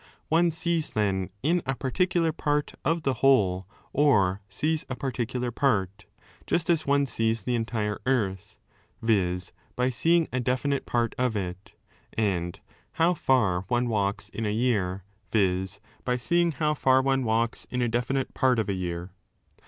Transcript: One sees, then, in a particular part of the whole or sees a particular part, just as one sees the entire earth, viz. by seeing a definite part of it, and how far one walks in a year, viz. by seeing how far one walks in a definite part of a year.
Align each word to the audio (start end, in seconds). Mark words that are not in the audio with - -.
One 0.29 0.49
sees, 0.49 0.89
then, 0.89 1.29
in 1.43 1.61
a 1.67 1.75
particular 1.75 2.31
part 2.31 2.73
of 2.83 3.03
the 3.03 3.13
whole 3.21 3.67
or 3.93 4.41
sees 4.49 4.83
a 4.89 4.95
particular 4.95 5.51
part, 5.51 6.07
just 6.47 6.71
as 6.71 6.87
one 6.87 7.05
sees 7.05 7.43
the 7.43 7.53
entire 7.53 8.01
earth, 8.07 8.57
viz. 9.03 9.51
by 9.75 9.91
seeing 9.91 10.27
a 10.33 10.39
definite 10.39 10.87
part 10.87 11.13
of 11.19 11.35
it, 11.35 11.73
and 12.13 12.59
how 12.93 13.13
far 13.13 13.61
one 13.67 13.89
walks 13.89 14.29
in 14.29 14.47
a 14.47 14.49
year, 14.49 15.03
viz. 15.31 15.79
by 16.03 16.17
seeing 16.17 16.53
how 16.53 16.73
far 16.73 16.99
one 17.03 17.23
walks 17.23 17.67
in 17.69 17.83
a 17.83 17.87
definite 17.87 18.33
part 18.33 18.57
of 18.57 18.67
a 18.69 18.73
year. 18.73 19.11